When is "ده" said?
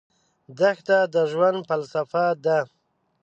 2.45-2.59